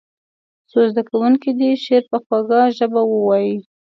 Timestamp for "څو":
0.69-0.79